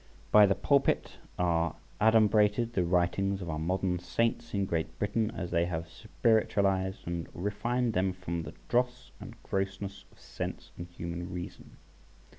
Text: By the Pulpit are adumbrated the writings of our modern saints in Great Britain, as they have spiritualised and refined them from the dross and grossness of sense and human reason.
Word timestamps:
By 0.31 0.47
the 0.47 0.55
Pulpit 0.55 1.17
are 1.37 1.75
adumbrated 2.01 2.71
the 2.73 2.83
writings 2.83 3.39
of 3.39 3.51
our 3.51 3.59
modern 3.59 3.99
saints 3.99 4.51
in 4.51 4.65
Great 4.65 4.97
Britain, 4.97 5.29
as 5.29 5.51
they 5.51 5.65
have 5.67 5.87
spiritualised 5.87 7.05
and 7.05 7.27
refined 7.35 7.93
them 7.93 8.11
from 8.11 8.41
the 8.41 8.55
dross 8.67 9.11
and 9.19 9.35
grossness 9.43 10.05
of 10.11 10.19
sense 10.19 10.71
and 10.75 10.87
human 10.87 11.31
reason. 11.31 11.77